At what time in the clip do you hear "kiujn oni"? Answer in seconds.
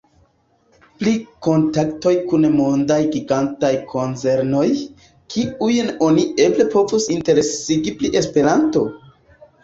5.33-6.23